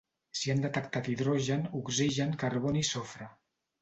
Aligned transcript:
S'hi 0.37 0.53
han 0.53 0.61
detectat 0.63 1.09
hidrogen, 1.11 1.67
oxigen, 1.81 2.33
carboni 2.45 2.83
i 2.87 2.89
sofre. 2.91 3.29